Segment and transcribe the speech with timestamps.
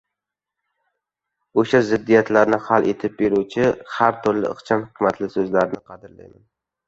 [1.63, 3.67] o‘sha ziddiyatlarni hal etib beruvchi
[3.97, 6.43] har turli ixcham hikmatli so‘zlarni qadrlayman.